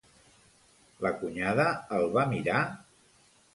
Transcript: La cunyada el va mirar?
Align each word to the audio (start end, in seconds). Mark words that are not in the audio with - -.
La 1.07 1.11
cunyada 1.19 1.67
el 1.99 2.09
va 2.19 2.25
mirar? 2.35 2.65